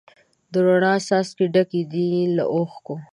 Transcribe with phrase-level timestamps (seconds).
[0.51, 2.95] د روڼا څاڅکي ډک دي له اوښکو